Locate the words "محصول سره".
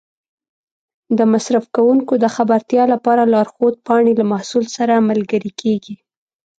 4.31-5.05